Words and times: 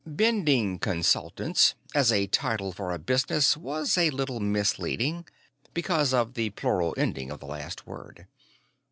Bending 0.03 0.79
Consultants, 0.79 1.75
as 1.93 2.11
a 2.11 2.25
title 2.25 2.71
for 2.71 2.91
a 2.91 2.97
business, 2.97 3.55
was 3.55 3.99
a 3.99 4.09
little 4.09 4.39
misleading 4.39 5.27
because 5.75 6.11
of 6.11 6.33
the 6.33 6.49
plural 6.49 6.95
ending 6.97 7.29
of 7.29 7.39
the 7.39 7.45
last 7.45 7.85
word. 7.85 8.25